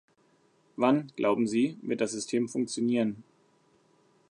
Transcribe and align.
Wann, 0.77 1.11
glauben 1.15 1.45
Sie, 1.47 1.77
wird 1.83 2.01
das 2.01 2.13
System 2.13 2.49
funktionieren? 2.49 3.23